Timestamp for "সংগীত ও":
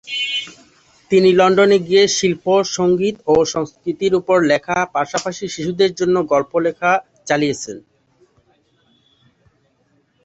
2.77-3.35